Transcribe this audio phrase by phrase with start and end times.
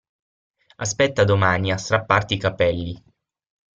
[0.77, 3.03] Aspetta a domani a strapparti i capelli.